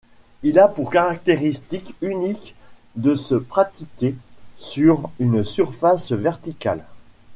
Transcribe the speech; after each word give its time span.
Il 0.41 0.57
a 0.57 0.67
pour 0.67 0.89
caractéristique 0.89 1.93
unique 2.01 2.55
de 2.95 3.13
se 3.13 3.35
pratiquer 3.35 4.15
sur 4.57 5.11
une 5.19 5.43
surface 5.43 6.11
verticale. 6.11 6.83